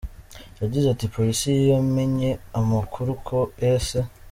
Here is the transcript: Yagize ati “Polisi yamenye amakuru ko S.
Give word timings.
Yagize 0.61 0.87
ati 0.89 1.05
“Polisi 1.15 1.51
yamenye 1.71 2.29
amakuru 2.59 3.11
ko 3.27 3.37
S. 3.85 3.87